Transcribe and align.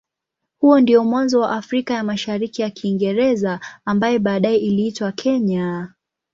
Huo 0.59 0.79
ndio 0.79 1.03
mwanzo 1.03 1.39
wa 1.39 1.51
Afrika 1.51 1.93
ya 1.93 2.03
Mashariki 2.03 2.61
ya 2.61 2.69
Kiingereza 2.69 3.59
ambaye 3.85 4.19
baadaye 4.19 4.57
iliitwa 4.57 5.11
Kenya. 5.11 5.93